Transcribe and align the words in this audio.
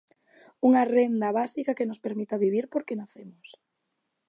Unha 0.67 0.83
Renda 0.97 1.29
Básica 1.39 1.77
que 1.77 1.87
nos 1.89 2.01
permita 2.05 2.41
vivir 2.45 2.65
porque 2.73 2.99
nacemos. 3.01 3.47